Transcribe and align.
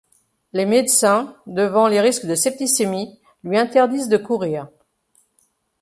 Les 0.53 0.65
médecins, 0.65 1.35
devant 1.45 1.87
les 1.87 2.01
risques 2.01 2.25
de 2.25 2.33
septicémie, 2.33 3.19
lui 3.43 3.55
interdisent 3.59 4.09
de 4.09 4.17
courir. 4.17 4.67